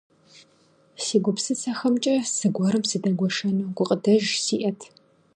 Си 1.03 1.17
гупсысэхэмкӀэ 1.23 2.15
зыгуэрым 2.37 2.83
сыдэгуэшэну 2.89 3.71
гукъыдэж 3.77 4.23
сиӀэт. 4.45 4.79